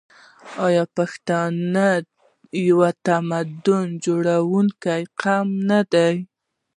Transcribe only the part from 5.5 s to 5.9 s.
نه